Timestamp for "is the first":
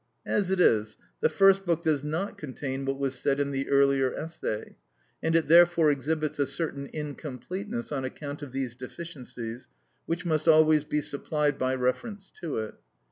0.59-1.63